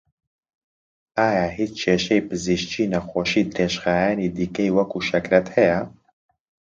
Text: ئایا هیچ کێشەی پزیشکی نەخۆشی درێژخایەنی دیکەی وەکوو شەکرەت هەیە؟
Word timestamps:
ئایا 1.17 1.45
هیچ 1.57 1.71
کێشەی 1.83 2.25
پزیشکی 2.29 2.89
نەخۆشی 2.93 3.47
درێژخایەنی 3.51 4.31
دیکەی 4.37 4.73
وەکوو 4.77 5.05
شەکرەت 5.09 5.47
هەیە؟ 5.55 5.79